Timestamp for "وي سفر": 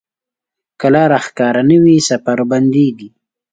1.83-2.37